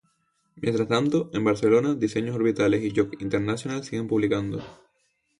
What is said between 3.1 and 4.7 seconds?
Internacional siguen publicando.